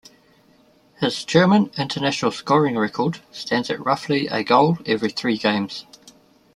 His 0.99 1.23
German 1.23 1.69
international 1.77 2.31
scoring 2.31 2.75
record 2.75 3.19
stands 3.31 3.69
at 3.69 3.85
roughly 3.85 4.25
a 4.25 4.43
goal 4.43 4.79
every 4.83 5.11
three 5.11 5.37
games. 5.37 5.85